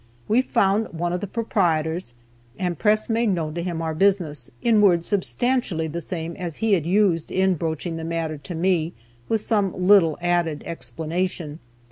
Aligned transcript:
We 0.27 0.41
found 0.41 0.87
one 0.93 1.13
of 1.13 1.21
the 1.21 1.27
proprietors, 1.27 2.15
and 2.57 2.79
Press 2.79 3.07
made 3.07 3.27
known 3.29 3.53
to 3.53 3.61
him 3.61 3.83
our 3.83 3.93
business, 3.93 4.49
in 4.59 4.81
words 4.81 5.05
substantially 5.05 5.85
the 5.85 6.01
same 6.01 6.35
as 6.37 6.55
he 6.55 6.73
had 6.73 6.87
used 6.87 7.29
in 7.31 7.53
broaching 7.53 7.97
the 7.97 8.03
matter 8.03 8.39
to 8.39 8.55
me, 8.55 8.93
with 9.29 9.41
some 9.41 9.85
little 9.87 10.17
additional 10.19 10.65
explanation. 10.67 11.59